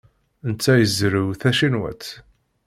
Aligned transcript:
Netta 0.47 0.73
izerrew 0.83 1.29
tacinwat. 1.41 2.01